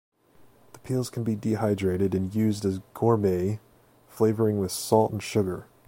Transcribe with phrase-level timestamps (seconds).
[0.73, 3.59] The peels can be dehydrated and used as gourmet
[4.09, 5.67] flavoring with salt and sugar.